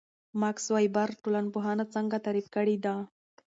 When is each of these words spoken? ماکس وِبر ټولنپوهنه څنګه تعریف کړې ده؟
ماکس 0.41 0.65
وِبر 0.75 1.09
ټولنپوهنه 1.23 1.83
څنګه 1.95 2.17
تعریف 2.25 2.47
کړې 2.55 2.75
ده؟ 2.85 2.95